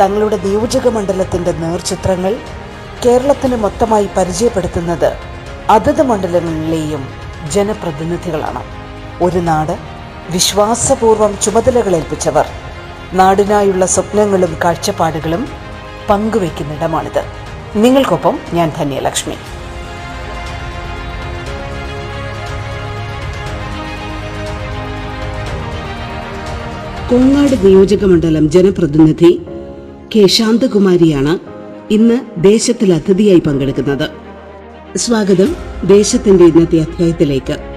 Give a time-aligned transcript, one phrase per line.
[0.00, 2.36] തങ്ങളുടെ നിയോജക മണ്ഡലത്തിന്റെ നേർചിത്രങ്ങൾ
[3.06, 5.12] കേരളത്തിന് മൊത്തമായി പരിചയപ്പെടുത്തുന്നത്
[5.70, 7.08] അതത് മണ്ഡലങ്ങളിലെയും
[7.50, 8.62] ജനപ്രതിനിധികളാണ്.
[9.22, 9.78] ഒരു നാട്
[10.30, 12.46] വിശ്വാസപൂർവം ചുമതലകളേൽപ്പിച്ചവർ
[13.12, 15.48] നാടിനായുള്ള സ്വപ്നങ്ങളും കാഴ്ചപ്പാടുകളും
[16.10, 17.22] പങ്കുവയ്ക്കുന്നിടമാണിത്.
[17.76, 19.34] നിങ്ങൾക്കൊപ്പം ഞാൻ ധന്യലക്ഷ്മി.
[27.10, 29.46] കൊങ്ങാട് നിയോജക മണ്ഡലം ജനപ്രതിനിധി
[30.16, 31.38] കെ ശാന്തകുമാരിയാണ്
[31.90, 34.10] ഇന്ന് ദേശത്തിൽ അതിഥിയായി പങ്കെടുക്കുന്നത്.
[34.98, 35.56] സ്വാഗതം
[35.88, 37.73] ദേശത്തിന്റെ ഇന്നത്തെ അധ്യായത്തിലേക്ക്.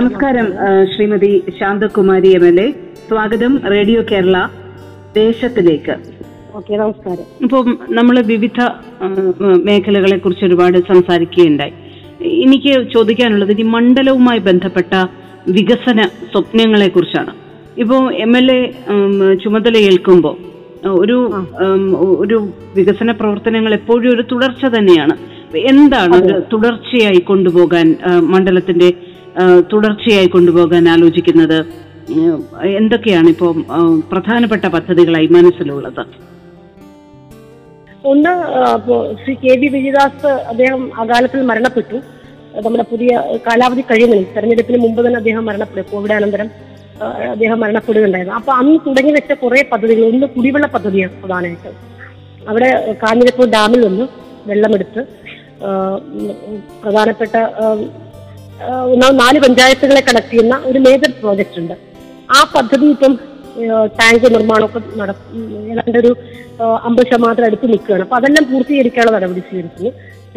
[0.00, 0.46] നമസ്കാരം
[0.90, 2.66] Shrimati Shanthakumari M L A.
[3.08, 4.36] സ്വാഗതം റേഡിയോ കേരള
[5.16, 5.94] ദേശത്തിലേക്ക്.
[6.58, 7.26] ഓക്കെ നമസ്കാരം.
[7.44, 8.60] ഇപ്പം നമ്മൾ വിവിധ
[9.66, 11.74] മേഖലകളെ കുറിച്ച് ഒരുപാട് സംസാരിക്കുകയുണ്ടായി.
[12.44, 14.94] എനിക്ക് ചോദിക്കാനുള്ളത് ഈ മണ്ഡലവുമായി ബന്ധപ്പെട്ട
[15.56, 17.34] വികസന സ്വപ്നങ്ങളെ കുറിച്ചാണ്.
[17.78, 18.60] ഇപ്പോൾ എം എൽ എ
[19.44, 20.36] ചുമതലയേൽക്കുമ്പോൾ
[21.02, 21.18] ഒരു
[22.24, 22.38] ഒരു
[22.78, 25.16] വികസന പ്രവർത്തനങ്ങൾ എപ്പോഴും ഒരു തുടർച്ച തന്നെയാണ്.
[25.74, 26.18] എന്താണ്
[26.52, 27.86] തുടർച്ചയായി കൊണ്ടുപോകാൻ
[28.32, 28.90] മണ്ഡലത്തിന്റെ
[29.72, 31.58] തുടർച്ചയായി കൊണ്ടുപോകാൻ ആലോചിക്കുന്നത്.
[32.80, 33.52] എന്തൊക്കെയാണ് ഇപ്പോൾ
[34.12, 36.02] പ്രധാനപ്പെട്ട പദ്ധതികളായി മനസ്സിലുള്ളത്?
[38.04, 38.32] ഒന്ന്
[39.22, 41.98] ശ്രീ കെ വി വിജയദാസ് അദ്ദേഹം അകാലത്തിൽ മരണപ്പെട്ടു.
[42.64, 43.10] നമ്മുടെ പുതിയ
[43.46, 46.48] കാലാവധി കഴിയുന്നില്ല തെരഞ്ഞെടുപ്പിന് മുമ്പ് തന്നെ അദ്ദേഹം മരണപ്പെടും കോവിഡ് അനന്തരം
[47.30, 48.36] അദ്ദേഹം മരണപ്പെടുകയുണ്ടായിരുന്നു.
[48.36, 51.70] അപ്പൊ അന്ന് തുടങ്ങി വെച്ച കുറെ പദ്ധതികൾ ഒന്ന് കുടിവെള്ള പദ്ധതിയാണ് പ്രധാനമായിട്ട്.
[52.48, 54.06] അവിടെ കാഞ്ഞിരപ്പൂർ ഡാമിൽ നിന്ന്
[54.46, 55.02] വെള്ളമെടുത്ത്
[56.82, 57.36] പ്രധാനപ്പെട്ട
[59.20, 61.74] നാല് പഞ്ചായത്തുകളെ കണക്ട് ചെയ്യുന്ന ഒരു മേജർ പ്രോജക്റ്റ് ഉണ്ട്.
[62.36, 63.12] ആ പദ്ധതി ഇപ്പം
[63.98, 65.10] ടാങ്ക് നിർമ്മാണമൊക്കെ നട
[65.72, 66.10] ഏതാണ്ട് ഒരു
[66.88, 68.02] അമ്പത് ശതമാനത്തിന് അടുത്ത് നിൽക്കുകയാണ്.
[68.06, 69.90] അപ്പൊ അതെല്ലാം പൂർത്തീകരിക്കാനുള്ള നടപടി സ്വീകരിക്കുന്നു.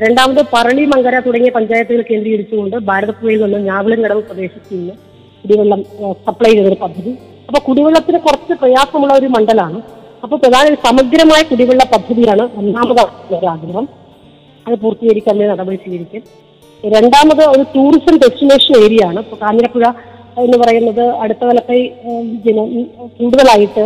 [0.03, 4.95] രണ്ടാമത് പറളി മങ്കര തുടങ്ങിയ പഞ്ചായത്തുകൾ കേന്ദ്രീകരിച്ചുകൊണ്ട് ഭാരതപ്പുഴയിൽ നിന്ന് ഞാവിളങ്കടവ് പ്രദേശത്ത് നിന്ന്
[5.41, 5.81] കുടിവെള്ളം
[6.27, 7.11] സപ്ലൈ ചെയ്തൊരു പദ്ധതി.
[7.47, 9.81] അപ്പൊ കുടിവെള്ളത്തിന് കുറച്ച് പ്രയാസമുള്ള ഒരു മണ്ഡലമാണ്
[10.23, 13.03] അപ്പൊ പ്രധാന സമഗ്രമായ കുടിവെള്ള പദ്ധതിയാണ് ഒന്നാമത്
[13.37, 13.87] ഒരാഗ്രഹം.
[14.65, 16.23] അത് പൂർത്തീകരിക്കാൻ നടപടി സ്വീകരിക്കും.
[16.83, 19.19] രണ്ടാമത് ഒരു ടൂറിസം ഡെസ്റ്റിനേഷൻ ഏരിയ ആണ്.
[19.25, 19.85] ഇപ്പൊ കാഞ്ഞിരപ്പുഴ
[20.43, 21.43] എന്ന് പറയുന്നത് അടുത്ത
[22.09, 22.25] ഉം,
[23.17, 23.83] കൂടുതലായിട്ട്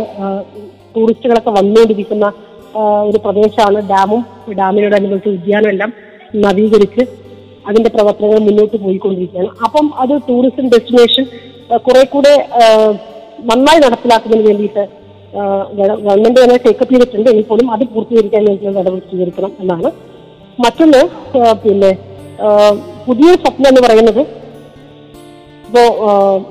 [0.94, 2.26] ടൂറിസ്റ്റുകളൊക്കെ വന്നുകൊണ്ടിരിക്കുന്ന
[3.10, 3.78] ഒരു പ്രദേശമാണ്.
[3.92, 4.22] ഡാമും
[4.60, 5.90] ഡാമിനോടനുബന്ധിച്ച് ഉദ്യാനം എല്ലാം
[6.44, 7.02] നവീകരിച്ച്
[7.68, 9.50] അതിന്റെ പ്രവർത്തനങ്ങൾ മുന്നോട്ട് പോയിക്കൊണ്ടിരിക്കുകയാണ്.
[9.66, 11.24] അപ്പം അത് ടൂറിസം ഡെസ്റ്റിനേഷൻ
[11.86, 12.34] കുറെ കൂടെ
[13.50, 14.84] നന്നായി നടപ്പിലാക്കുന്നതിന് വേണ്ടിയിട്ട്
[16.06, 17.28] ഗവൺമെന്റ് തന്നെ ടേക്കപ്പ് ചെയ്തിട്ടുണ്ട്.
[17.32, 19.88] എങ്കിൽ പോലും അത് പൂർത്തീകരിക്കാൻ വേണ്ടി നടപടി സ്വീകരിക്കണം എന്നാണ്.
[20.64, 21.02] മറ്റൊന്ന്
[21.64, 21.90] പിന്നെ
[23.06, 24.20] പുതിയ സ്വപ്നം എന്ന് പറയുന്നത്
[25.68, 25.82] ഇപ്പോ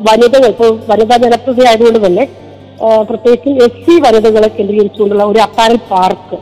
[0.08, 2.26] വനിതകൾ ഇപ്പോൾ വനിതാ ജനപ്രതി ആയതുകൊണ്ട് തന്നെ
[3.10, 6.38] പ്രത്യേകിച്ചും എസ് സി വനിതകളെ കേന്ദ്രീകരിച്ചുകൊണ്ടുള്ള ഒരു അപ്പാരൽ പാർക്ക്.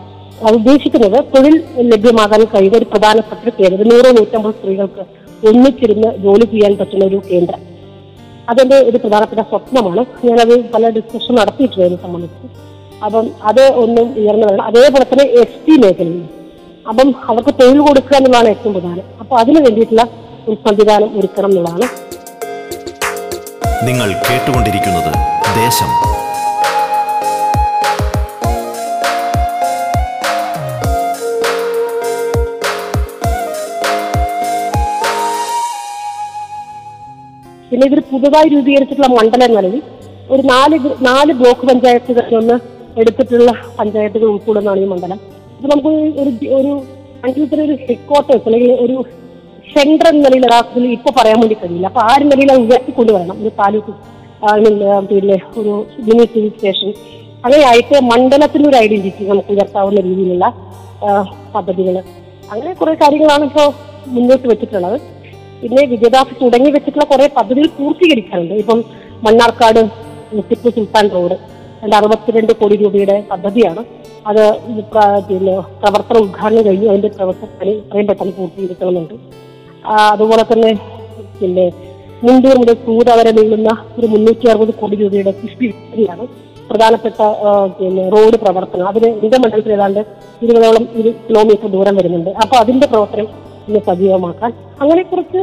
[0.56, 1.56] ഉദ്ദേശിക്കുന്നത് തൊഴിൽ
[1.92, 3.90] ലഭ്യമാകാൻ കഴിയുന്ന ഒരു പ്രധാനപ്പെട്ട കേന്ദ്രം.
[3.90, 5.04] നൂറോ നൂറ്റമ്പത് സ്ത്രീകൾക്ക്
[5.48, 7.62] ഒന്നിച്ചിരുന്ന് ജോലി ചെയ്യാൻ പറ്റുന്ന ഒരു കേന്ദ്രം.
[8.50, 10.06] അതിന്റെ ഒരു പ്രധാനപ്പെട്ട സ്വപ്നമാണ്.
[10.26, 12.48] ഞാനത് പല ഡിസ്കഷൻ നടത്തിയിട്ടുണ്ട് അതിനെ സംബന്ധിച്ച്.
[13.06, 16.22] അപ്പം അത് ഒന്നും ഉയർന്നു വരണം അതേപോലെ തന്നെ എസ് ടി മേഖലയിൽ
[16.90, 19.06] അപ്പം അവർക്ക് തൊഴിൽ കൊടുക്കുക എന്നുള്ളതാണ് ഏറ്റവും പ്രധാനം.
[19.22, 20.04] അപ്പൊ അതിന് വേണ്ടിയിട്ടുള്ള
[20.48, 21.88] ഒരു സംവിധാനം ഒരുക്കണം എന്നുള്ളതാണ്.
[23.88, 25.12] നിങ്ങൾ കേട്ടുകൊണ്ടിരിക്കുന്നത്
[25.62, 25.90] ദേശം.
[37.70, 39.82] പിന്നെ ഇതൊരു പുതുതായി രൂപീകരിച്ചിട്ടുള്ള മണ്ഡലം നിലവിൽ
[40.34, 40.76] ഒരു നാല്
[41.08, 42.58] നാല് ബ്ലോക്ക് പഞ്ചായത്തുകളിൽ നിന്ന്
[43.02, 45.20] എടുത്തിട്ടുള്ള പഞ്ചായത്തുകൾ ഉൾക്കൊള്ളുന്നതാണ് ഈ മണ്ഡലം.
[45.64, 45.92] നമുക്ക്
[46.22, 46.72] ഒരു ഒരു
[47.22, 48.96] സംഗീതത്തിന് ഒരു ഹെഡ്ക്വാർട്ടേഴ്സ് അല്ലെങ്കിൽ ഒരു
[49.74, 51.88] സെൻട്രൽ എന്ന നിലയിൽ യഥാർത്ഥത്തിൽ ഇപ്പൊ പറയാൻ വേണ്ടി കഴിയില്ല.
[51.92, 53.38] അപ്പൊ ആ ഒരു നിലയിൽ അത് ഉയർത്തിക്കൊണ്ടുവരണം.
[53.44, 53.94] ഒരു താലൂക്ക്
[55.10, 55.74] പിന്നെ ഒരു
[56.08, 56.90] മിനി സിവിൽ സ്റ്റേഷൻ.
[57.46, 60.46] അങ്ങനെയായിട്ട് മണ്ഡലത്തിന്റെ ഒരു ഐഡന്റിറ്റി നമുക്ക് ഉയർത്താവുന്ന രീതിയിലുള്ള
[61.56, 61.96] പദ്ധതികൾ.
[62.52, 63.68] അങ്ങനെ കുറെ കാര്യങ്ങളാണ് ഇപ്പോൾ
[64.16, 64.98] മുന്നോട്ട് വെച്ചിട്ടുള്ളത്.
[65.62, 68.80] പിന്നെ വിദ്യാഭ്യാസ തുടങ്ങി വെച്ചിട്ടുള്ള കുറെ പദ്ധതികൾ പൂർത്തീകരിക്കാറുണ്ട് ഇപ്പം
[69.26, 69.82] മണ്ണാർക്കാട്
[70.50, 71.38] ടിപ്പു സുൽത്താൻ റോഡ്.
[71.82, 73.82] രണ്ട് അറുപത്തിരണ്ട് കോടി രൂപയുടെ പദ്ധതിയാണ്.
[74.30, 74.44] അത്
[75.30, 76.88] പിന്നെ പ്രവർത്തന ഉദ്ഘാടനം കഴിഞ്ഞു.
[76.92, 79.16] അതിന്റെ പ്രവർത്തനം എത്രയും പെട്ടെന്ന് പൂർത്തീകരിക്കണമെന്നുണ്ട്.
[80.14, 80.72] അതുപോലെ തന്നെ
[81.42, 81.66] പിന്നെ
[82.26, 86.26] മുണ്ടൂർ മുതൽ തൂത വരെ നീളുന്ന ഒരു മുന്നൂറ്റി അറുപത് കോടി രൂപയുടെ കൃഷി പദ്ധതിയാണ്
[86.70, 87.20] പ്രധാനപ്പെട്ട
[87.80, 88.86] പിന്നെ റോഡ് പ്രവർത്തനം.
[88.92, 90.02] അതിന് എന്റെ മണ്ഡലത്തിൽ ഏതാണ്ട്
[90.46, 92.32] ഇരുപതോളം ഇരു കിലോമീറ്റർ ദൂരം വരുന്നുണ്ട്.
[92.44, 93.28] അപ്പൊ അതിന്റെ പ്രവർത്തനം
[93.68, 94.52] ഇന്ന് സജീവമാക്കാൻ.
[94.82, 95.42] അങ്ങനെ കുറച്ച്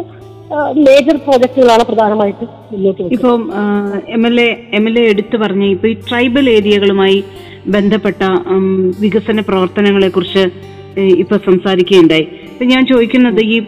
[0.76, 3.40] മേജർ പ്രോജക്റ്റുകളാണ് പ്രധാനമായിട്ട് മുന്നോട്ട് ഇപ്പം
[4.08, 7.24] M L A M L A എടുത്തു പറഞ്ഞ ഇപ്പൊ ഈ ട്രൈബൽ ഏരിയകളുമായി
[7.66, 8.22] ബന്ധപ്പെട്ട
[9.00, 10.44] വികസന പ്രവർത്തനങ്ങളെ കുറിച്ച്
[10.96, 12.26] ഇപ്പൊ സംസാരിക്കുകയുണ്ടായി.
[12.44, 13.60] ഇപ്പൊ ഞാൻ ചോദിക്കുന്നത് ഈ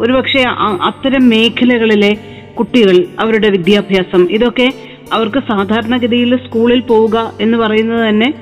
[0.00, 0.42] ഒരുപക്ഷെ
[0.80, 2.16] അത്തരം മേഖലകളിലെ
[2.54, 4.72] കുട്ടികൾ അവരുടെ വിദ്യാഭ്യാസം ഇതൊക്കെ
[5.12, 8.32] അവർക്ക് സാധാരണഗതിയിൽ സ്കൂളിൽ പോവുക എന്ന് പറയുന്നത് തന്നെ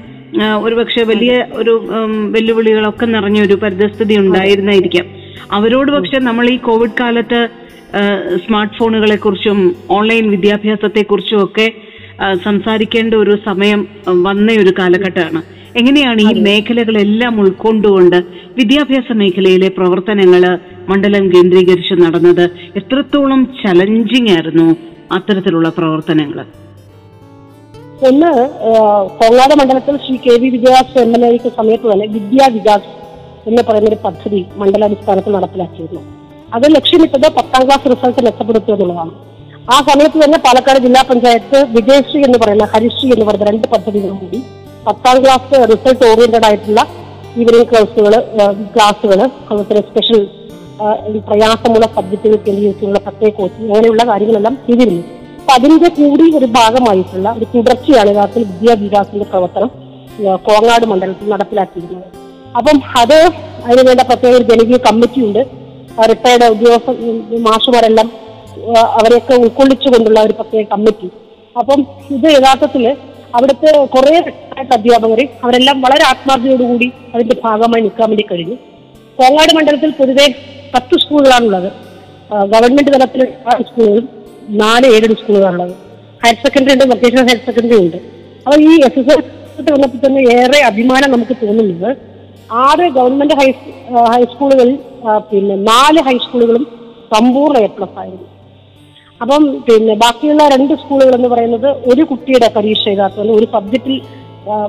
[0.62, 1.88] ഒരുപക്ഷെ വലിയ ഒരു
[2.30, 5.06] വെല്ലുവിളികളൊക്കെ നിറഞ്ഞ ഒരു പരിതസ്ഥിതി ഉണ്ടായിരുന്നായിരിക്കാം.
[5.50, 7.40] അവരോട് പക്ഷെ നമ്മൾ ഈ കോവിഡ് കാലത്ത്
[8.36, 9.58] സ്മാർട്ട് ഫോണുകളെ കുറിച്ചും
[9.90, 11.66] ഓൺലൈൻ വിദ്യാഭ്യാസത്തെ കുറിച്ചും ഒക്കെ
[12.44, 13.80] സംസാരിക്കേണ്ട ഒരു സമയം
[14.22, 15.40] വന്ന ഒരു കാലഘട്ടമാണ്.
[15.76, 18.18] എങ്ങനെയാണ് ഈ മേഖലകളെല്ലാം ഉൾക്കൊണ്ടുകൊണ്ട്
[18.56, 20.42] വിദ്യാഭ്യാസ മേഖലയിലെ പ്രവർത്തനങ്ങൾ
[20.88, 22.44] മണ്ഡലം കേന്ദ്രീകരിച്ച് നടന്നത്?
[22.76, 24.68] എത്രത്തോളം ചലഞ്ചിങ് ആയിരുന്നു
[25.12, 26.38] അത്തരത്തിലുള്ള പ്രവർത്തനങ്ങൾ
[28.02, 28.30] ഒന്ന്
[28.70, 32.90] ഏഹ്, മണ്ഡലത്തിൽ ശ്രീ കെ വി വിജയാസ് എം എൽ എക്ക് സമയത്ത് തന്നെ വിദ്യാ വികാസ്
[33.48, 36.02] എന്ന് പറയുന്ന ഒരു പദ്ധതി മണ്ഡലാടിസ്ഥാനത്തിൽ നടപ്പിലാക്കിയിരുന്നു.
[36.56, 39.12] അത് ലക്ഷ്യമിട്ടത് പത്താം ക്ലാസ് റിസൾട്ട് മെച്ചപ്പെടുത്തുക എന്നുള്ളതാണ്.
[39.74, 44.40] ആ സമയത്ത് തന്നെ പാലക്കാട് ജില്ലാ പഞ്ചായത്ത് വിജയശ്രീ എന്ന് പറയുന്ന ഹരിശ്രീ എന്ന് പറയുന്ന രണ്ട് പദ്ധതികളും കൂടി
[44.88, 46.80] പത്താം ക്ലാസ് റിസൾട്ട് ഓറിയന്റഡ് ആയിട്ടുള്ള
[47.40, 48.12] ഈവനിങ് ക്ലാസുകൾ
[48.74, 49.18] ക്ലാസുകൾ
[49.50, 50.22] അതുപോലെ സ്പെഷ്യൽ
[51.28, 55.02] പ്രയാസമുള്ള സബ്ജക്റ്റുകൾ കേന്ദ്രീകരിച്ചുള്ള പ്രത്യേക കോച്ചിങ് അങ്ങനെയുള്ള കാര്യങ്ങളെല്ലാം ചെയ്തിരുന്നു.
[55.40, 59.70] അപ്പൊ അതിന്റെ കൂടി ഒരു ഭാഗമായിട്ടുള്ള ഒരു തുടർച്ചയാണ് യഥാർത്ഥത്തിൽ വിദ്യാഭ്യാസത്തിന്റെ പ്രവർത്തനം
[60.46, 62.08] കോങ്ങാട് മണ്ഡലത്തിൽ നടപ്പിലാക്കിയിരുന്നത്
[62.58, 63.18] അപ്പം അത്
[63.64, 65.42] അതിന് വേണ്ട പ്രത്യേക ഒരു ജനകീയ കമ്മിറ്റി ഉണ്ട്.
[66.10, 66.90] റിട്ടയർഡ് ഉദ്യോഗസ്ഥ
[67.46, 68.08] മാഷുമാരെല്ലാം
[68.98, 71.08] അവരെയൊക്കെ ഉൾക്കൊള്ളിച്ചുകൊണ്ടുള്ള ഒരു പ്രത്യേക കമ്മിറ്റി
[71.58, 71.80] അപ്പം
[72.16, 72.84] ഇത് യഥാർത്ഥത്തിൽ
[73.36, 78.56] അവിടുത്തെ കുറെ റിട്ടയർഡ് അധ്യാപകർ അവരെല്ലാം വളരെ ആത്മാർത്ഥതയോടുകൂടി അതിന്റെ ഭാഗമായി നിൽക്കാൻ വേണ്ടി കഴിഞ്ഞു.
[79.18, 80.26] കോങ്ങാട് മണ്ഡലത്തിൽ പൊതുവെ
[80.74, 81.68] പത്ത് സ്കൂളുകളാണുള്ളത്.
[82.52, 83.22] ഗവൺമെന്റ് തലത്തിൽ
[83.52, 84.08] ആറ് സ്കൂളുകളും
[84.62, 85.74] നാല് ഏഴ് സ്കൂളുകളാണുള്ളത്.
[86.22, 87.98] ഹയർ സെക്കൻഡറി ഉണ്ട് വൊക്കേഷണൽ ഹയർ സെക്കൻഡറി ഉണ്ട്.
[88.44, 91.90] അപ്പോൾ ഈ എസ് എസ് എൽ വന്നപ്പോൾ തന്നെ ഏറെ അഭിമാനം നമുക്ക് തോന്നുന്നത്
[92.64, 93.48] ആറ് ഗവൺമെന്റ് ഹൈ
[94.14, 94.76] ഹൈസ്കൂളുകളിൽ
[95.30, 96.64] പിന്നെ നാല് ഹൈസ്കൂളുകളും
[97.12, 98.26] സമ്പൂർണ എ പ്ലസ് ആയിരുന്നു.
[99.20, 103.96] അപ്പം പിന്നെ ബാക്കിയുള്ള രണ്ട് സ്കൂളുകൾ എന്ന് പറയുന്നത് ഒരു കുട്ടിയുടെ പരീക്ഷ എഴുതാത്ത ഒരു സബ്ജക്റ്റിൽ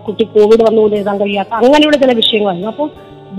[0.05, 2.69] കുട്ടി കോവിഡ് വന്നുകൊണ്ട് എഴുതാൻ കഴിയാത്ത അങ്ങനെയുള്ള ചില വിഷയങ്ങളായിരുന്നു.
[2.73, 2.89] അപ്പോൾ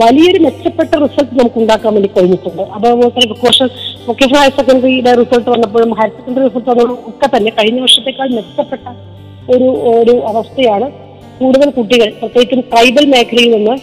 [0.02, 2.62] വലിയൊരു മെച്ചപ്പെട്ട റിസൾട്ട് നമുക്ക് ഉണ്ടാക്കാൻ വേണ്ടി കഴിഞ്ഞിട്ടുണ്ട്.
[2.76, 3.69] അതുപോലെ തന്നെ വൊക്കേഷൻ
[4.08, 8.87] വൊക്കേഷണൽ ഹയർ സെക്കൻഡറിയുടെ റിസൾട്ട് വന്നപ്പോഴും ഹയർ സെക്കൻഡറി റിസൾട്ട് വന്നപ്പോഴും ഒക്കെ തന്നെ കഴിഞ്ഞ വർഷത്തേക്കാൾ മെച്ചപ്പെട്ട
[9.55, 10.88] ഒരു ഒരു അവസ്ഥയാണ്
[11.38, 13.75] കൂടുതൽ കുട്ടികൾ പ്രത്യേകിച്ചും ട്രൈബൽ മേഖലയിൽ നിന്ന്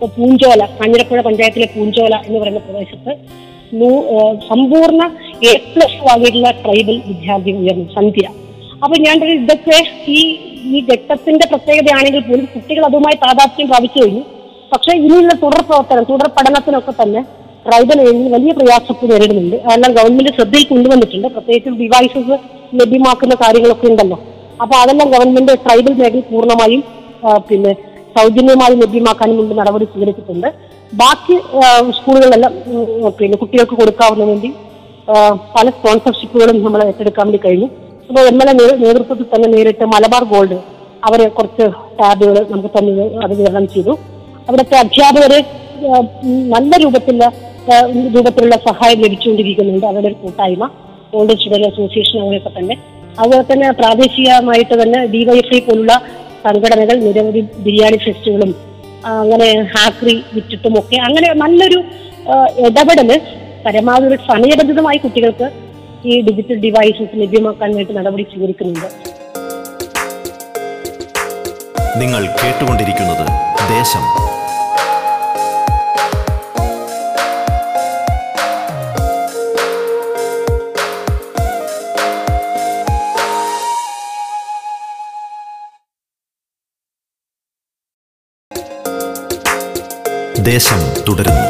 [0.00, 3.12] പൂഞ്ചോല കാഞ്ഞിരപ്പുഴ പഞ്ചായത്തിലെ പൂഞ്ചോല എന്ന് പറയുന്ന പ്രദേശത്ത്
[4.48, 5.02] സമ്പൂർണ
[5.50, 8.26] എ പ്ലസ് വാങ്ങിയിട്ടുള്ള ട്രൈബൽ വിദ്യാർത്ഥി ഉയർന്നു സന്ധ്യ.
[8.84, 9.78] അപ്പൊ ഞാൻ ഇതൊക്കെ
[10.16, 10.20] ഈ
[10.74, 14.22] ഈ ഘട്ടത്തിന്റെ പ്രത്യേകതയാണെങ്കിൽ പോലും കുട്ടികൾ അതുമായി താതാത്മ്യം പ്രാപിച്ചു കഴിഞ്ഞു.
[14.72, 17.20] പക്ഷെ ഇനിയുള്ള തുടർ പ്രവർത്തനം തുടർ പഠനത്തിനൊക്കെ തന്നെ
[17.66, 19.56] ട്രൈബൽ ഏരിയയിൽ വലിയ പ്രയാസത്തിൽ നേരിടുന്നുണ്ട്.
[19.66, 21.28] അതെല്ലാം ഗവൺമെന്റ് ശ്രദ്ധയിൽ കൊണ്ടുവന്നിട്ടുണ്ട്.
[21.36, 22.36] പ്രത്യേകിച്ച് ഡിവൈസസ്
[22.80, 24.18] ലഭ്യമാക്കുന്ന കാര്യങ്ങളൊക്കെ ഉണ്ടല്ലോ.
[24.62, 26.82] അപ്പൊ അതെല്ലാം ഗവൺമെന്റ് ട്രൈബൽ മേഖല പൂർണമായും
[27.48, 27.72] പിന്നെ
[28.16, 30.48] സൗജന്യമായി ലഭ്യമാക്കാനും മുമ്പ് നടപടി സ്വീകരിച്ചിട്ടുണ്ട്.
[31.00, 31.36] ബാക്കി
[31.96, 32.52] സ്കൂളുകളെല്ലാം
[33.18, 34.50] പിന്നെ കുട്ടികൾക്ക് കൊടുക്കാവുന്ന വേണ്ടി
[35.56, 37.68] പല സ്പോൺസർഷിപ്പുകളും നമ്മൾ ഏറ്റെടുക്കാൻ വേണ്ടി കഴിഞ്ഞു.
[38.08, 38.54] അപ്പോൾ എം എൽ എ
[38.84, 40.56] നേതൃത്വത്തിൽ തന്നെ നേരിട്ട് മലബാർ ഗോൾഡ്
[41.06, 41.64] അവരെ കുറച്ച്
[41.98, 43.92] ടാബുകൾ നമുക്ക് തന്നെ അത് വിതരണം ചെയ്തു.
[44.48, 45.38] അവിടുത്തെ അധ്യാപകരെ
[46.54, 47.26] നല്ല രൂപത്തിലുള്ള
[47.72, 47.76] ആ,
[48.14, 50.64] രൂപത്തിലുള്ള സഹായം ലഭിച്ചുകൊണ്ടിരിക്കുന്നുണ്ട് അവരുടെ ഒരു കൂട്ടായ്മ.
[51.16, 52.74] ഓൾഡ് സ്റ്റുഡന്റ് അസോസിയേഷൻ അങ്ങനെയൊക്കെ തന്നെ.
[53.20, 55.92] അതുപോലെ തന്നെ പ്രാദേശികമായിട്ട് തന്നെ ഡിവൈഎഫ്ഐ പോലുള്ള
[56.44, 58.50] സംഘടനകൾ നിരവധി ബിരിയാണി ഫെസ്റ്റുകളും
[59.04, 61.78] അങ്ങനെ ഹാക്രി വിറ്റിട്ടും ഒക്കെ അങ്ങനെ നല്ലൊരു
[62.66, 63.10] ഇടപെടൽ
[63.66, 65.46] പരമാവധി സമയബന്ധിതമായി കുട്ടികൾക്ക്
[66.10, 68.88] ഈ ഡിജിറ്റൽ ഡിവൈസസ് ലഭ്യമാക്കാൻ വേണ്ടി നടപടി സ്വീകരിക്കുന്നുണ്ട്.
[72.02, 73.26] നിങ്ങൾ കേട്ടുകൊണ്ടിരിക്കുന്നത്
[73.74, 74.04] ദേശം.
[90.46, 91.44] ദേശം തുടരുന്നു.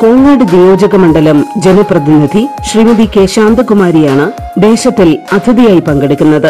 [0.00, 3.26] കോങ്ങാട് നിയോജക മണ്ഡലം ജനപ്രതിനിധി ശ്രീമതി കെ.
[3.26, 6.48] ശാന്തകുമാരിയാണ് ദേശത്തിൽ അതിഥിയായി പങ്കെടുക്കുന്നത്.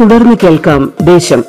[0.00, 1.40] തുടർന്ന് കേൾക്കാം ദേശം.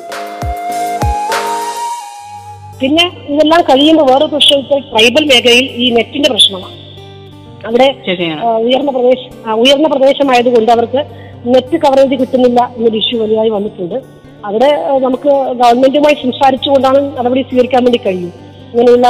[2.82, 6.76] പിന്നെ ഇതെല്ലാം കഴിയുമ്പോൾ വേറെ പ്രശ്നം ഇപ്പോൾ ട്രൈബൽ മേഖലയിൽ ഈ നെറ്റിന്റെ പ്രശ്നമാണ്.
[7.66, 7.88] അവിടെ
[8.66, 9.24] ഉയർന്ന പ്രദേശ
[9.54, 11.02] ഉയർന്ന പ്രദേശമായതുകൊണ്ട് അവർക്ക്
[11.54, 13.98] നെറ്റ് കവറേജ് കിട്ടുന്നില്ല എന്നൊരു ഇഷ്യൂ വലിയതായി വന്നിട്ടുണ്ട്.
[14.44, 14.70] അവിടെ
[15.06, 18.49] നമുക്ക് ഗവൺമെന്റുമായി സംസാരിച്ചുകൊണ്ടാണ് നടപടി സ്വീകരിക്കാൻ വേണ്ടി കഴിയും.
[18.70, 19.08] ഇങ്ങനെയുള്ള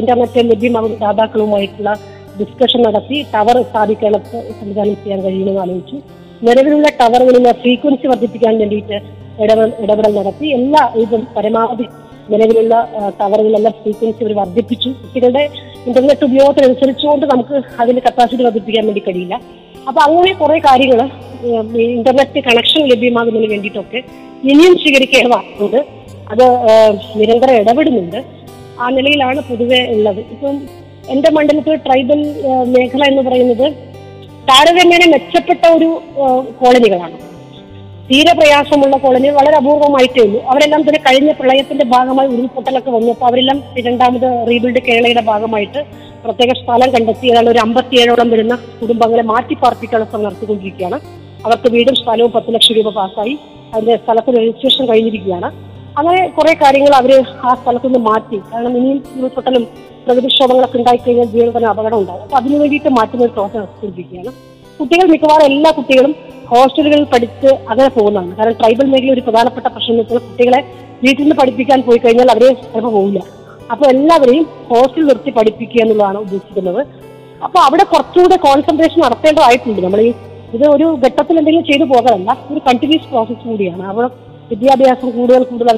[0.00, 1.92] ഇന്റർനെറ്റ് ലഭ്യമാകുന്ന ദാതാക്കളുമായിട്ടുള്ള
[2.40, 4.12] ഡിസ്കഷൻ നടത്തി ടവർ സ്ഥാപിക്കാൻ
[4.60, 5.96] സംവിധാനം ചെയ്യാൻ കഴിയുമെന്ന് ആലോചിച്ചു.
[6.46, 8.96] നിലവിലുള്ള ടവറുകളിലെ ഫ്രീക്വൻസി വർദ്ധിപ്പിക്കാൻ വേണ്ടിയിട്ട്
[9.84, 10.46] ഇടപെടൽ നടത്തി.
[10.58, 11.86] എല്ലാ ഇതും പരമാവധി
[12.32, 12.74] നിലവിലുള്ള
[13.20, 14.90] ടവറുകളെല്ലാം ഫ്രീക്വൻസി അവർ വർദ്ധിപ്പിച്ചു.
[15.02, 15.44] കുട്ടികളുടെ
[15.88, 19.34] ഇന്റർനെറ്റ് ഉപയോഗത്തിനനുസരിച്ചുകൊണ്ട് നമുക്ക് അതിന്റെ കപ്പാസിറ്റി വർദ്ധിപ്പിക്കാൻ വേണ്ടി കഴിയില്ല.
[19.88, 21.00] അപ്പൊ അങ്ങനെ കുറെ കാര്യങ്ങൾ
[21.96, 24.00] ഇന്റർനെറ്റ് കണക്ഷൻ ലഭ്യമാകുന്നതിന് വേണ്ടിയിട്ടൊക്കെ
[24.50, 25.80] ഇനിയും സ്വീകരിക്കേണ്ടതുണ്ട്.
[26.32, 26.46] അത്
[27.20, 28.20] നിരന്തരം ഇടപെടുന്നുണ്ട്.
[28.82, 30.20] ആ നിലയിലാണ് പൊതുവെ ഉള്ളത്.
[30.34, 30.56] ഇപ്പം
[31.14, 32.20] എന്റെ മണ്ഡലത്തിൽ ട്രൈബൽ
[32.74, 33.66] മേഖല എന്ന് പറയുന്നത്
[34.48, 35.88] താരതമ്യേന മെച്ചപ്പെട്ട ഒരു
[36.60, 37.16] കോളനികളാണ്.
[38.08, 40.38] തീരെ പ്രയാസമുള്ള കോളനി വളരെ അപൂർവമായിട്ടേ ഉള്ളൂ.
[40.50, 45.80] അവരെല്ലാം തന്നെ കഴിഞ്ഞ പ്രളയത്തിന്റെ ഭാഗമായി ഉരുൾപൊട്ടലൊക്കെ വന്നപ്പോൾ അവരെല്ലാം രണ്ടാമത് റീബിൽഡ് കേരളയുടെ ഭാഗമായിട്ട്
[46.24, 47.26] പ്രത്യേക സ്ഥലം കണ്ടെത്തി.
[47.32, 50.98] ഏതാണ്ട് ഒരു അമ്പത്തിയേഴോളം വരുന്ന കുടുംബങ്ങളെ മാറ്റി പാർപ്പിക്കാനുള്ള ശ്രമം നടത്തിക്കൊണ്ടിരിക്കുകയാണ്.
[51.46, 53.34] അവർക്ക് വീടും സ്ഥലവും പത്ത് ലക്ഷം രൂപ പാസ്സായി.
[53.74, 55.50] അതിന്റെ സ്ഥലത്തിന് രജിസ്ട്രേഷൻ കഴിഞ്ഞിരിക്കുകയാണ്.
[55.98, 57.12] അങ്ങനെ കുറെ കാര്യങ്ങൾ അവർ
[57.48, 58.38] ആ സ്ഥലത്തു നിന്ന് മാറ്റി.
[58.52, 59.64] കാരണം ഇനിയും ഉരുൾപൊട്ടലും
[60.04, 62.22] പ്രകൃതിക്ഷോഭങ്ങളൊക്കെ ഉണ്ടായിക്കഴിഞ്ഞാൽ ജീവനത്തിന് അപകടം ഉണ്ടാകും.
[62.26, 64.30] അപ്പൊ അതിനു വേണ്ടിയിട്ട് മാറ്റുന്ന ഒരു പ്രോസസ് നടത്തിക്കൊണ്ടിരിക്കുകയാണ്
[64.78, 66.12] കുട്ടികൾ മിക്കവാറും എല്ലാ കുട്ടികളും
[66.52, 68.32] ഹോസ്റ്റലുകളിൽ പഠിച്ച് അങ്ങനെ പോകുന്നതാണ്.
[68.38, 70.60] കാരണം ട്രൈബൽ മേഖല ഒരു പ്രധാനപ്പെട്ട പ്രശ്നം എന്ന് വെച്ചാൽ കുട്ടികളെ
[71.04, 73.20] വീട്ടിൽ നിന്ന് പഠിപ്പിക്കാൻ പോയി കഴിഞ്ഞാൽ അവരെ ചിലപ്പോൾ പോകില്ല
[73.72, 76.80] അപ്പൊ എല്ലാവരെയും ഹോസ്റ്റൽ നിർത്തി പഠിപ്പിക്കുക എന്നുള്ളതാണ് ഉദ്ദേശിക്കുന്നത്.
[77.46, 79.80] അപ്പൊ അവിടെ കുറച്ചുകൂടെ കോൺസെൻട്രേഷൻ നടത്തേണ്ടതായിട്ടുണ്ട്.
[79.86, 80.10] നമ്മൾ ഈ
[80.56, 83.84] ഇത് ഒരു ഘട്ടത്തിൽ എന്തെങ്കിലും ചെയ്തു പോകാനല്ല ഒരു കണ്ടിന്യൂസ് പ്രോസസ് കൂടിയാണ്.
[83.92, 84.08] അവിടെ
[84.52, 85.76] വിദ്യാഭ്യാസം കൂടുതൽ കൂടുതൽ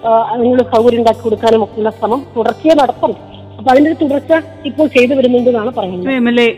[0.00, 3.16] ആ, അതിനുള്ള സൗകര്യം ഉണ്ടാക്കി കൊടുക്കാനും ഒക്കെയുള്ള ശ്രമം തുടർച്ചയെ നടത്തണം
[3.58, 4.32] അപ്പൊ അതിന്റെ തുടർച്ച
[4.66, 6.48] ഇപ്പോൾ ചെയ്തു വരുന്നുണ്ട് എന്നാണ് പറയുന്നത് എം എൽ എ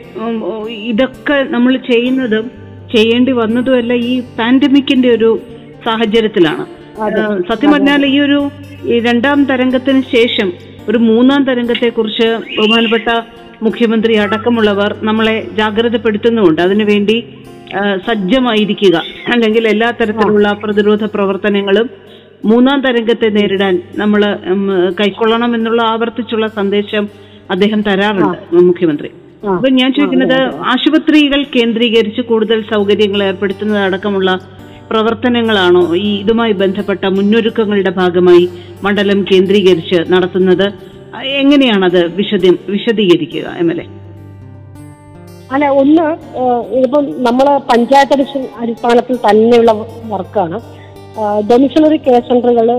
[0.88, 2.46] ഇതൊക്കെ നമ്മൾ ചെയ്യുന്നതും
[2.90, 5.30] ചെയ്യേണ്ടി വന്നതുമല്ല ഈ പാൻഡമിക്കിന്റെ ഒരു
[5.84, 6.64] സാഹചര്യത്തിലാണ്.
[7.48, 8.38] സത്യം പറഞ്ഞാൽ ഈ ഒരു
[9.06, 10.48] രണ്ടാം തരംഗത്തിന് ശേഷം
[10.88, 13.08] ഒരു മൂന്നാം തരംഗത്തെ കുറിച്ച് ബഹുമാനപ്പെട്ട
[13.62, 16.60] മുഖ്യമന്ത്രി അടക്കമുള്ളവർ നമ്മളെ ജാഗ്രതപ്പെടുത്തുന്നുമുണ്ട്.
[16.62, 17.16] അതിനുവേണ്ടി
[18.06, 18.96] സജ്ജമായിരിക്കുക.
[19.32, 21.90] അല്ലെങ്കിൽ എല്ലാ തരത്തിലുള്ള പ്രതിരോധ പ്രവർത്തനങ്ങളും
[22.44, 24.22] മൂന്നാം തരംഗത്തെ നേരിടാൻ നമ്മൾ
[25.00, 27.08] കൈക്കൊള്ളണം എന്നുള്ള ആവർത്തിച്ചുള്ള സന്ദേശം
[27.50, 29.08] അദ്ദേഹം തരാറുണ്ട് മുഖ്യമന്ത്രി.
[29.48, 30.38] അപ്പൊ ഞാൻ ചോദിക്കുന്നത്
[30.72, 34.38] ആശുപത്രികൾ കേന്ദ്രീകരിച്ച് കൂടുതൽ സൗകര്യങ്ങൾ ഏർപ്പെടുത്തുന്നത് അടക്കമുള്ള
[34.90, 38.48] പ്രവർത്തനങ്ങളാണോ ഈ ഇതുമായി ബന്ധപ്പെട്ട മുന്നൊരുക്കങ്ങളുടെ ഭാഗമായി
[38.84, 40.66] മണ്ഡലം കേന്ദ്രീകരിച്ച് നടത്തുന്നത്?
[41.18, 43.86] എങ്ങനെയാണത് വിശദം വിശദീകരിക്കുക എം എൽ എ?
[45.52, 46.16] അല്ല ഒന്ന്
[46.74, 50.60] ഇപ്പം നമ്മൾ പഞ്ചായത്ത് അടിസ്ഥ- അടിസ്ഥാനത്തിൽ തന്നെയുള്ള വർക്കാണ്.
[51.50, 52.72] ഡൊമിഷണറി കെയർ സെന്ററുകൾ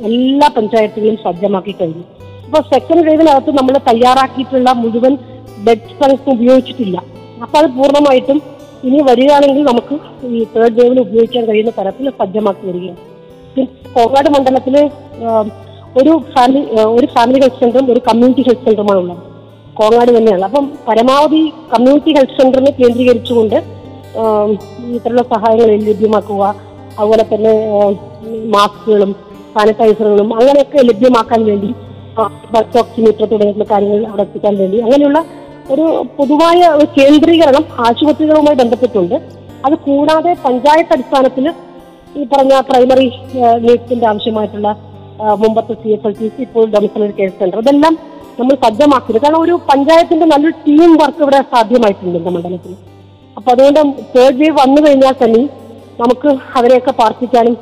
[0.00, 2.04] എല്ലാ പഞ്ചായത്തുകളും സജ്ജമാക്കി കഴിഞ്ഞു.
[2.46, 5.18] ഇപ്പൊ സെക്കൻഡ് വേവിനകത്ത് നമ്മൾ തയ്യാറാക്കിയിട്ടുള്ള മുഴുവൻ
[5.64, 7.02] ബെഡ് സ്ട്രെങ്ത് ഉപയോഗിച്ചിട്ടില്ല.
[7.42, 8.42] അപ്പൊ അത് പൂർണമായിട്ടും
[8.84, 12.96] ഇനി വരികയാണെങ്കിൽ നമുക്ക് ഈ തേർഡ് വേവിൽ ഉപയോഗിക്കാൻ കഴിയുന്ന തരത്തിൽ സജ്ജമാക്കി വരികയാണ്.
[13.66, 14.90] കോങ്ങാട് മണ്ഡലത്തിൽ
[16.00, 16.62] ഒരു ഫാമിലി
[16.96, 19.22] ഒരു ഫാമിലി ഹെൽത്ത് സെന്ററും ഒരു കമ്മ്യൂണിറ്റി ഹെൽത്ത് സെന്ററുമാണ് ഉള്ളത്.
[19.78, 20.44] കോങ്ങാട് തന്നെയാണ്.
[20.48, 23.58] അപ്പം പരമാവധി കമ്മ്യൂണിറ്റി ഹെൽത്ത് സെന്ററിനെ കേന്ദ്രീകരിച്ചുകൊണ്ട്
[24.96, 26.42] ഇത്തരമുള്ള സഹായങ്ങൾ ലഭ്യമാക്കുക
[26.98, 27.52] അതുപോലെ തന്നെ
[28.54, 29.12] മാസ്കുകളും
[29.54, 31.70] സാനിറ്റൈസറുകളും അങ്ങനെയൊക്കെ ലഭ്യമാക്കാൻ വേണ്ടി
[32.54, 35.20] ബസ് ഓക്സിമീറ്റർ തുടങ്ങിയിട്ടുള്ള കാര്യങ്ങൾ അവിടെ എത്തിക്കാൻ വേണ്ടി അങ്ങനെയുള്ള
[35.72, 35.84] ഒരു
[36.16, 39.16] പൊതുവായ ഒരു കേന്ദ്രീകരണം ആശുപത്രികളുമായി ബന്ധപ്പെട്ടുണ്ട്.
[39.66, 41.46] അത് കൂടാതെ പഞ്ചായത്ത് അടിസ്ഥാനത്തിൽ
[42.18, 43.08] ഈ പറഞ്ഞ പ്രൈമറി
[43.66, 44.70] നീറ്റിന്റെ ആവശ്യമായിട്ടുള്ള
[45.42, 47.94] മുമ്പത്തെ C S L T C ഇപ്പോൾ ഡൊമിസൈൽ കെയർ സെന്റർ ഇതെല്ലാം
[48.38, 52.72] നമ്മൾ സജ്ജമാക്കിയത് കാരണം ഒരു പഞ്ചായത്തിന്റെ നല്ലൊരു ടീം വർക്ക് ഇവിടെ സാധ്യമായിട്ടുണ്ട് നമ്മുടെ മണ്ഡലത്തിൽ.
[53.36, 53.80] അപ്പൊ അതുകൊണ്ട്
[54.14, 55.42] തേർഡ് വേവ് വന്നു കഴിഞ്ഞാൽ തന്നെ
[56.00, 57.54] നമുക്ക് അവരെയൊക്കെ പാർപ്പിക്കാനും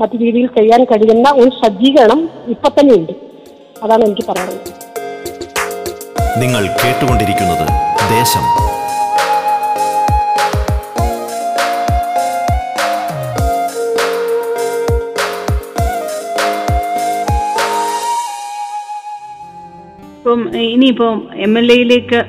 [0.00, 3.12] മറ്റു രീതിയിൽ ചെയ്യാൻ കഴിയുന്ന ഒരു സജ്ജീകരണം ഇപ്പൊ തന്നെയുണ്ട്
[3.82, 4.72] അതാണ് എനിക്ക് പറയാനുള്ളത്.
[6.40, 7.66] നിങ്ങൾ കേട്ടുകൊണ്ടിരിക്കുന്നത്
[8.10, 8.44] ദേശം
[20.26, 20.40] ഇപ്പം
[20.70, 21.08] ഇനിയിപ്പോ
[21.44, 22.20] എം എൽ എയിലേക്ക്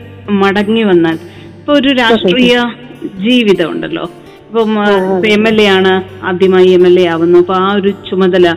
[0.41, 1.15] മടങ്ങി വന്നാൽ
[1.59, 2.55] ഇപ്പൊ ഒരു രാഷ്ട്രീയ
[3.23, 4.03] ജീവിതം ഉണ്ടല്ലോ
[4.41, 4.73] ഇപ്പം
[5.35, 5.93] എം എൽ എ ആണ്
[6.29, 8.47] ആദ്യമായി എം എൽ എ ആവുന്നു അപ്പൊ ആ ഒരു ചുമതല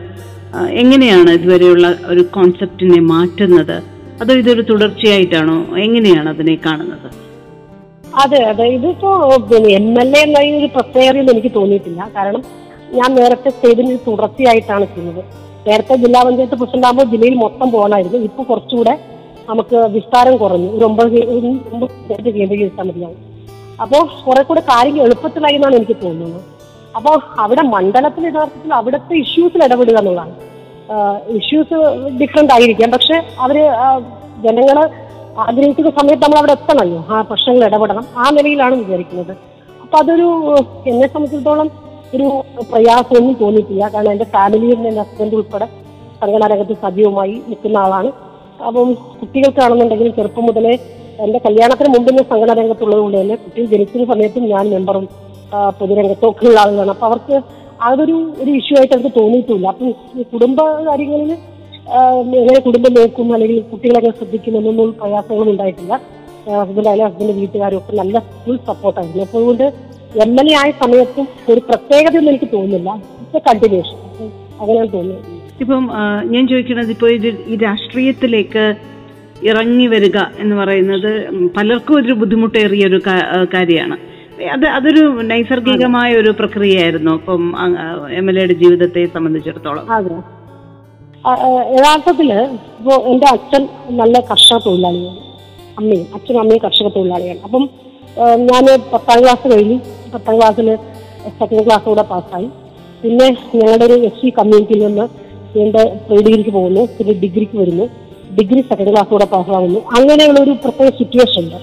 [0.82, 3.76] എങ്ങനെയാണ് ഇതുവരെയുള്ള ഒരു കോൺസെപ്റ്റിനെ മാറ്റുന്നത്?
[4.22, 5.56] അതോ ഇതൊരു തുടർച്ചയായിട്ടാണോ?
[5.84, 7.08] എങ്ങനെയാണ് അതിനെ കാണുന്നത്?
[8.24, 9.12] അതെ അതെ ഇതിപ്പോ
[9.78, 12.02] എം എൽ എ എന്ന ഒരു പ്രത്യേകതയൊന്നും എനിക്ക് തോന്നിയിട്ടില്ല.
[12.16, 12.42] കാരണം
[12.98, 15.22] ഞാൻ നേരത്തെ ചെയ്തതിന് തുടർച്ചയായിട്ടാണ് ചെയ്യുന്നത്.
[15.68, 18.20] നേരത്തെ ജില്ലാ പഞ്ചായത്ത് പ്രസിഡന്റ് ആകുമ്പോൾ ജില്ലയിൽ മൊത്തം പോകണമായിരുന്നു.
[18.28, 18.94] ഇപ്പൊ കുറച്ചുകൂടെ
[19.50, 20.68] നമുക്ക് വിസ്താരം കുറഞ്ഞു.
[20.76, 21.16] ഒരു ഒമ്പത്
[21.74, 23.18] ഒമ്പത് കേന്ദ്ര കേന്ദ്രീകരിച്ചാൽ മതിയാവും
[23.82, 26.40] അപ്പോൾ കുറെ കൂടെ കാര്യങ്ങൾ എളുപ്പത്തിലായി എന്നാണ് എനിക്ക് തോന്നുന്നത്.
[26.96, 30.34] അപ്പോൾ അവിടെ മണ്ഡലത്തിൽ യഥാർത്ഥത്തിൽ അവിടുത്തെ ഇഷ്യൂസിൽ ഇടപെടുക എന്നുള്ളതാണ്.
[31.40, 31.76] ഇഷ്യൂസ്
[32.20, 32.90] ഡിഫറെന്റ് ആയിരിക്കാം.
[32.90, 33.58] പക്ഷെ അവർ
[34.46, 34.78] ജനങ്ങൾ
[35.44, 37.00] ആഗ്രഹിക്കുന്ന സമയത്ത് നമ്മൾ അവിടെ എത്തണമല്ലോ.
[37.10, 38.06] ആ പ്രശ്നങ്ങൾ ഇടപെടണം.
[38.22, 39.32] ആ നിലയിലാണ് വിചാരിക്കുന്നത്.
[39.82, 40.28] അപ്പൊ അതൊരു
[40.90, 41.68] എന്നെ സംബന്ധിച്ചിടത്തോളം
[42.16, 42.26] ഒരു
[42.72, 43.84] പ്രയാസമൊന്നും തോന്നിയിട്ടില്ല.
[43.94, 45.68] കാരണം എന്റെ ഫാമിലിയിൽ എന്റെ ഹസ്ബൻഡ് ഉൾപ്പെടെ
[46.20, 48.10] സംഘടനാരംഗത്ത് സജീവമായി നിൽക്കുന്ന ആളാണ്.
[48.66, 48.88] അപ്പം
[49.20, 50.74] കുട്ടികൾക്കാണെന്നുണ്ടെങ്കിൽ ചെറുപ്പം മുതലേ
[51.24, 55.04] എന്റെ കല്യാണത്തിന് മുമ്പ് ഞാൻ സംഘടന രംഗത്തുള്ളത് കൊണ്ട് തന്നെ കുട്ടികൾ ജനിക്കുന്ന സമയത്തും ഞാൻ മെമ്പറും
[55.78, 56.92] പൊതുരംഗത്തൊക്കെ ഉള്ള ആളുകളാണ്.
[56.94, 57.36] അപ്പൊ അവർക്ക്
[57.88, 59.66] അതൊരു ഒരു ഇഷ്യൂ ആയിട്ട് അവർക്ക് തോന്നിയിട്ടില്ല.
[59.72, 59.90] അപ്പം
[60.32, 61.30] കുടുംബ കാര്യങ്ങളിൽ
[62.40, 65.94] എങ്ങനെ കുടുംബം നോക്കും അല്ലെങ്കിൽ കുട്ടികളെങ്ങനെ ശ്രദ്ധിക്കും എന്നൊന്നും പ്രയാസങ്ങളും ഉണ്ടായിട്ടില്ല.
[66.60, 69.66] ഹസ്ബൻഡ് ആയാലും ഹസ്ബൻഡ് വീട്ടുകാരും ഒക്കെ നല്ല ഫുൾ സപ്പോർട്ടായിരുന്നു അപ്പോൾ അതുകൊണ്ട്
[70.24, 72.90] എം എൽ എ ആയ സമയത്തും ഒരു പ്രത്യേകതയൊന്നും എനിക്ക് തോന്നുന്നില്ല.
[73.22, 73.98] ഇറ്റ്സ് കണ്ടിന്യൂഷൻ
[74.60, 75.84] അങ്ങനെയാണ് തോന്നുന്നത് ഇപ്പം
[76.32, 78.64] ഞാൻ ചോദിക്കുന്നത് ഇപ്പോൾ ഇത് ഈ രാഷ്ട്രീയത്തിലേക്ക്
[79.50, 81.10] ഇറങ്ങി വരിക എന്ന് പറയുന്നത്
[81.56, 82.98] പലർക്കും ഒരു ബുദ്ധിമുട്ടേറിയ ഒരു
[83.54, 83.96] കാര്യമാണ്.
[84.54, 87.42] അത് അതൊരു നൈസർഗികമായ ഒരു പ്രക്രിയയായിരുന്നു ഇപ്പം
[88.18, 89.84] എം എൽ എയുടെ ജീവിതത്തെ സംബന്ധിച്ചിടത്തോളം.
[91.76, 92.30] യഥാർത്ഥത്തിൽ
[92.78, 93.62] ഇപ്പോ എന്റെ അച്ഛൻ
[94.00, 95.22] നല്ല കർഷക തൊഴിലാളിയാണ്.
[95.80, 97.40] അമ്മയും അച്ഛനും അമ്മയും കർഷക തൊഴിലാളിയാണ്.
[97.48, 97.64] അപ്പം
[98.50, 99.78] ഞാൻ പത്താം ക്ലാസ് കഴിഞ്ഞു.
[100.14, 100.68] പത്താം ക്ലാസ്സിൽ
[101.40, 102.48] സെക്കൻഡ് ക്ലാസ് കൂടെ പാസ്സായി
[103.02, 103.26] പിന്നെ
[103.58, 105.04] ഞങ്ങളുടെ ഒരു എസ് സി കമ്മ്യൂണിറ്റിയിൽ നിന്ന്
[105.64, 107.86] എന്റെ പ്രീ ഡിഗ്രിക്ക് പോകുന്നു പിന്നെ ഡിഗ്രിക്ക് വരുന്നു.
[108.38, 111.58] ഡിഗ്രി സെക്കൻഡ് ക്ലാസ് കൂടെ പാസ്സാവുന്നു അങ്ങനെയുള്ള ഒരു പ്രത്യേക സിറ്റുവേഷൻ ഉണ്ട്.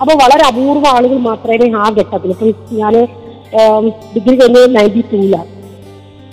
[0.00, 2.94] അപ്പോൾ വളരെ അപൂർവ ആളുകൾ മാത്രമേ ആ ഘട്ടത്തിൽ ഇപ്പം ഞാൻ
[4.14, 5.50] ഡിഗ്രി കഴിഞ്ഞത് നയന്റി ടൂലാണ്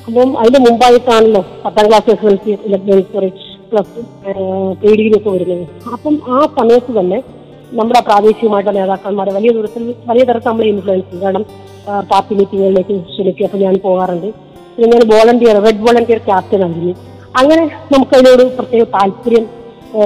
[0.08, 2.52] അപ്പം അതിന് മുമ്പായിട്ടാണല്ലോ പത്താം class S L C
[3.14, 3.30] sorry
[3.72, 4.00] plus
[4.82, 5.66] pre degree ഒക്കെ വരുന്നത്.
[5.96, 7.20] അപ്പം ആ സമയത്ത് തന്നെ
[7.80, 11.44] നമ്മുടെ പ്രാദേശികമായിട്ടുള്ള നേതാക്കന്മാരെ വലിയ ദൂരത്തിൽ വലിയ തരത്തിൽ നമ്മളെ ഇൻഫ്ലുവൻസ് കാരണം
[12.12, 14.30] പാർട്ടി മീറ്റിങ്ങുകളിലേക്ക് ക്ഷണിക്കുക അപ്പം ഞാൻ പോകാറുണ്ട്.
[14.80, 16.94] ഞാൻ വോളണ്ടിയർ റെഡ് വോളണ്ടിയർ ക്യാപ്റ്റൻ ആയിരുന്നു
[17.38, 19.48] അങ്ങനെ നമുക്ക് അതിനോട് പ്രത്യേക താല്പര്യം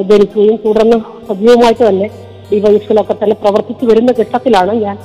[0.01, 0.97] ധരിക്കുകയും തുടർന്ന്
[1.29, 2.09] സജീവമായിട്ട് തന്നെ
[2.53, 4.97] ഡിവൈസിലൊക്കെ തന്നെ പ്രവർത്തിച്ചു വരുന്ന ഘട്ടത്തിലാണ് ഞാൻ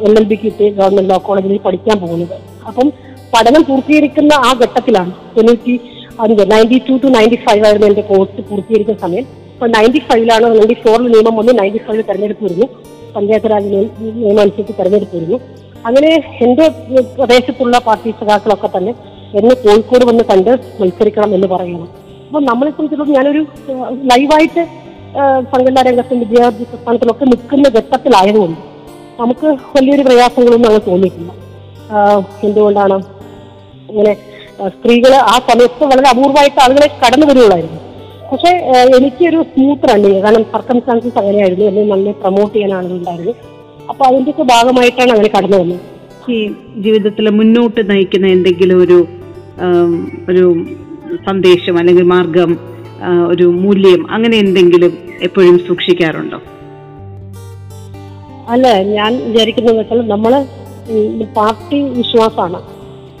[0.00, 2.40] എൽ എൽ ബി കിട്ടി ഗവൺമെന്റ് ലോ കോളേജിൽ പഠിക്കാൻ പോകുന്നത്.
[2.66, 2.92] അപ്പം
[3.34, 5.80] പഠനം പൂർത്തീകരിക്കുന്ന ആ ഘട്ടത്തിലാണ് തൊണ്ണൂറ്റി
[6.20, 9.26] അഞ്ച് ninety two to ninety five ആയിരുന്നു എന്റെ കോഴ്സ് പൂർത്തീകരിക്കുന്ന സമയം.
[9.52, 12.66] അപ്പൊ നയന്റി ഫൈവിലാണ് നയന്റി ഫോറിൽ നിയമം വന്ന് നയന്റി ഫൈവിൽ തെരഞ്ഞെടുപ്പ് വരുന്നു.
[13.16, 15.38] പഞ്ചായത്ത് രാജ് നിയ- നിയമം അനുസരിച്ച് തെരഞ്ഞെടുപ്പ് വരുന്നു.
[15.86, 16.10] അങ്ങനെ
[16.44, 16.66] എന്റെ
[17.16, 18.92] പ്രദേശത്തുള്ള പാർട്ടി സഖാക്കളൊക്കെ തന്നെ
[19.38, 21.88] എന്നെ കോഴിക്കോട് വന്ന് കണ്ട് മത്സരിക്കണം എന്ന് പറയണം
[22.26, 23.42] അപ്പൊ നമ്മളെ സംബന്ധിച്ചിടത്തോളം ഞാനൊരു
[24.12, 24.62] ലൈവായിട്ട്
[25.52, 28.60] സംഘടനാ രംഗത്തും വിദ്യാർത്ഥി സ്ഥാനത്തിലൊക്കെ നിൽക്കുന്ന ഘട്ടത്തിലായതുകൊണ്ട്
[29.20, 31.30] നമുക്ക് വലിയൊരു പ്രയാസങ്ങളൊന്നും അങ്ങനെ തോന്നിയിട്ടില്ല.
[32.44, 32.96] എന്തുകൊണ്ടാണ്
[33.90, 34.12] ഇങ്ങനെ
[34.74, 37.80] സ്ത്രീകൾ ആ സമയത്ത് വളരെ അപൂർവമായിട്ട് ആളുകളെ കടന്നു വരുള്ളായിരുന്നു
[38.30, 38.50] പക്ഷെ
[38.96, 43.34] എനിക്കൊരു സ്മൂത്ത് റണ്ണിങ് കാരണം സർക്കംസ്റ്റാൻസസ് അങ്ങനെയായിരുന്നു എന്നെ നല്ല പ്രൊമോട്ട് ചെയ്യാൻ ആളുകളുണ്ടായിരുന്നു.
[43.90, 45.80] അപ്പൊ അതിന്റെയൊക്കെ ഭാഗമായിട്ടാണ് അങ്ങനെ കടന്നു വന്നത്.
[46.34, 46.38] ഈ
[46.84, 48.98] ജീവിതത്തിൽ മുന്നോട്ട് നയിക്കുന്ന എന്തെങ്കിലും ഒരു
[50.30, 50.44] ഒരു
[51.28, 52.50] സന്ദേശം അല്ലെങ്കിൽ മാർഗം
[53.32, 54.92] ഒരു മൂല്യം അങ്ങനെ എന്തെങ്കിലും
[55.26, 56.38] എപ്പോഴും സൂക്ഷിക്കാറുണ്ടോ?
[58.52, 60.32] അല്ല ഞാൻ വിചാരിക്കുന്നത് വെച്ചാൽ നമ്മൾ
[61.38, 62.60] പാർട്ടി വിശ്വാസമാണ്.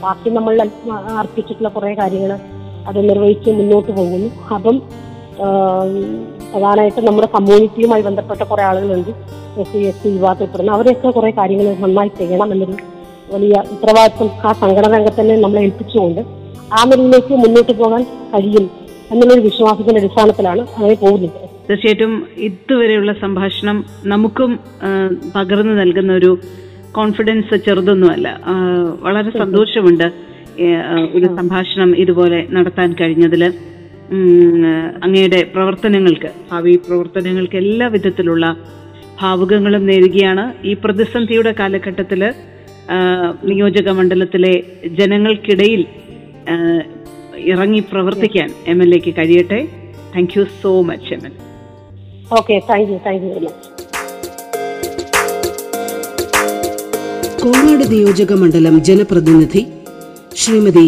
[0.02, 0.54] പാർട്ടി നമ്മൾ
[1.20, 2.32] അർപ്പിച്ചിട്ടുള്ള കുറെ കാര്യങ്ങൾ
[2.88, 4.28] അത് നിർവഹിച്ച് മുന്നോട്ട് പോകുന്നു.
[4.56, 4.76] അപ്പം
[6.50, 9.10] പ്രധാനമായിട്ടും നമ്മുടെ കമ്മ്യൂണിറ്റിയുമായി ബന്ധപ്പെട്ട കുറെ ആളുകളുണ്ട്.
[9.60, 12.76] എസ് സി എസ് ടി വിഭാഗത്തിൽപ്പെടുന്ന അവരെയൊക്കെ കുറെ കാര്യങ്ങൾ നന്നായി ചെയ്യണം എന്നൊരു
[13.32, 16.20] വലിയ ഉത്തരവാദിത്വം ആ സംഘടന രംഗത്ത് തന്നെ നമ്മളെ ഏൽപ്പിച്ചുകൊണ്ട്
[16.78, 18.64] ആ നിലയിലേക്ക് മുന്നോട്ട് പോകാൻ കഴിയും
[19.12, 21.36] എന്നുള്ളൊരു വിശ്വാസത്തിന്റെ അടിസ്ഥാനത്തിലാണ് അങ്ങനെ പോകുന്നത്.
[21.68, 22.12] തീർച്ചയായിട്ടും
[22.46, 23.78] ഇതുവരെയുള്ള സംഭാഷണം
[24.12, 24.50] നമുക്കും
[25.36, 26.30] പകർന്നു നൽകുന്ന ഒരു
[26.98, 28.28] കോൺഫിഡൻസ് ചെറുതൊന്നുമല്ല.
[29.06, 30.06] വളരെ സന്തോഷമുണ്ട്
[31.16, 33.42] ഒരു സംഭാഷണം ഇതുപോലെ നടത്താൻ കഴിഞ്ഞതിൽ
[35.04, 38.56] അങ്ങയുടെ പ്രവർത്തനങ്ങൾക്ക് ഭാവി പ്രവർത്തനങ്ങൾക്ക് എല്ലാ വിധത്തിലുള്ള
[39.20, 40.66] ഭാവുകങ്ങളും നേരുകയാണ്.
[40.66, 42.22] ഈ പ്രതിസന്ധിയുടെ കാലഘട്ടത്തിൽ
[43.48, 44.54] നിയോജക മണ്ഡലത്തിലെ
[44.98, 45.82] ജനങ്ങൾക്കിടയിൽ
[47.52, 49.60] ഇറങ്ങി പ്രവർത്തിക്കാൻ എം എൽ എക്ക് കഴിയട്ടെ.
[50.14, 51.34] Thank you so much M L.
[52.38, 53.76] Okay thank you thank you very much
[57.42, 59.66] Kongad നിയോജക മണ്ഡലം ജനപ്രതിനിധി
[60.36, 60.86] ശ്രീമതി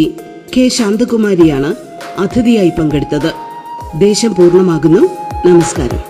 [0.57, 1.90] കെ ശാന്തകുമാരിയാണ്
[2.21, 3.33] അതിഥിയായി പങ്കെടുത്തത്.
[3.99, 5.09] ദേശം പൂർണമാകുന്നു.
[5.47, 6.10] നമസ്കാരം.